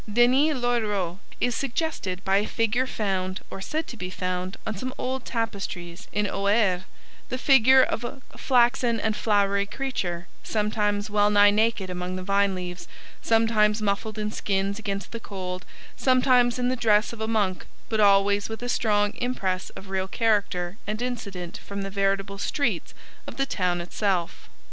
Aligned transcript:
Denys 0.11 0.55
l'Auxerrois 0.59 1.17
is 1.39 1.53
suggested 1.53 2.25
by 2.25 2.37
a 2.37 2.47
figure 2.47 2.87
found, 2.87 3.41
or 3.51 3.61
said 3.61 3.85
to 3.85 3.95
be 3.95 4.09
found, 4.09 4.57
on 4.65 4.75
some 4.75 4.95
old 4.97 5.25
tapestries 5.25 6.07
in 6.11 6.27
Auxerre, 6.27 6.85
the 7.29 7.37
figure 7.37 7.83
of 7.83 8.03
a 8.03 8.19
'flaxen 8.35 8.99
and 8.99 9.15
flowery 9.15 9.67
creature, 9.67 10.25
sometimes 10.41 11.11
wellnigh 11.11 11.51
naked 11.51 11.91
among 11.91 12.15
the 12.15 12.23
vine 12.23 12.55
leaves, 12.55 12.87
sometimes 13.21 13.79
muffled 13.79 14.17
in 14.17 14.31
skins 14.31 14.79
against 14.79 15.11
the 15.11 15.19
cold, 15.19 15.65
sometimes 15.95 16.57
in 16.57 16.69
the 16.69 16.75
dress 16.75 17.13
of 17.13 17.21
a 17.21 17.27
monk, 17.27 17.67
but 17.87 17.99
always 17.99 18.49
with 18.49 18.63
a 18.63 18.69
strong 18.69 19.13
impress 19.17 19.69
of 19.69 19.89
real 19.91 20.07
character 20.07 20.77
and 20.87 21.03
incident 21.03 21.59
from 21.59 21.83
the 21.83 21.91
veritable 21.91 22.39
streets' 22.39 22.95
of 23.27 23.37
the 23.37 23.45
town 23.45 23.79
itself. 23.79 24.49